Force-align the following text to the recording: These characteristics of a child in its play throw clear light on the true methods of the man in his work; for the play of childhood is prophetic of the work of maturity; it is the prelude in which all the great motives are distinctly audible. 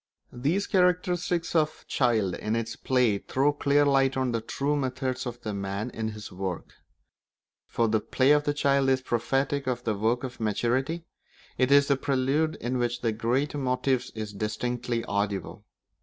These 0.33 0.65
characteristics 0.65 1.55
of 1.55 1.81
a 1.85 1.85
child 1.85 2.33
in 2.33 2.55
its 2.55 2.75
play 2.75 3.19
throw 3.19 3.53
clear 3.53 3.85
light 3.85 4.17
on 4.17 4.31
the 4.31 4.41
true 4.41 4.75
methods 4.75 5.27
of 5.27 5.39
the 5.41 5.53
man 5.53 5.91
in 5.91 6.07
his 6.07 6.31
work; 6.31 6.73
for 7.67 7.87
the 7.87 7.99
play 7.99 8.31
of 8.31 8.45
childhood 8.55 8.93
is 8.93 9.01
prophetic 9.03 9.67
of 9.67 9.83
the 9.83 9.93
work 9.95 10.23
of 10.23 10.39
maturity; 10.39 11.05
it 11.59 11.71
is 11.71 11.87
the 11.87 11.97
prelude 11.97 12.55
in 12.55 12.79
which 12.79 12.97
all 12.97 13.01
the 13.03 13.11
great 13.11 13.53
motives 13.53 14.11
are 14.17 14.35
distinctly 14.35 15.05
audible. 15.05 15.65